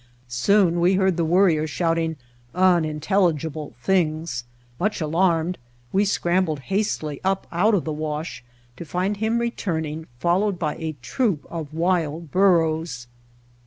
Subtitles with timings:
[0.27, 2.15] Soon we heard the Worrier shouting
[2.55, 4.45] unintelligible things.
[4.79, 5.59] Much alarmed
[5.93, 8.43] we scrambled hastily up out of the wash
[8.77, 13.05] to find him returning, followed by a troop of wild bur ros.